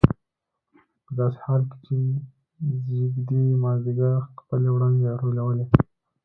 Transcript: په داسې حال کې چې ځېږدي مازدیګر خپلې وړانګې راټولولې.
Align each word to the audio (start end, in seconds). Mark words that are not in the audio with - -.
په 1.05 1.11
داسې 1.19 1.37
حال 1.45 1.61
کې 1.69 1.77
چې 1.85 1.97
ځېږدي 2.85 3.43
مازدیګر 3.63 4.13
خپلې 4.39 4.67
وړانګې 4.71 5.05
راټولولې. 5.11 5.65